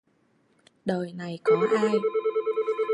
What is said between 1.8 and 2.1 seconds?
ai